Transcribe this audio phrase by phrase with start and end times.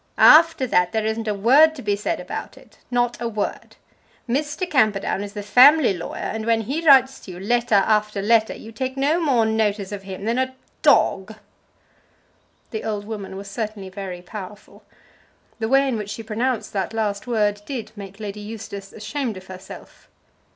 [0.17, 3.75] After that there isn't a word to be said about it; not a word.
[4.27, 4.67] Mr.
[4.67, 8.71] Camperdown is the family lawyer, and when he writes to you letter after letter you
[8.71, 11.35] take no more notice of him than a dog!"
[12.71, 14.81] The old woman was certainly very powerful.
[15.59, 19.45] The way in which she pronounced that last word did make Lady Eustace ashamed of
[19.45, 20.09] herself.